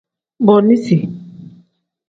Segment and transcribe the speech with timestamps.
[0.45, 0.97] Booniisi.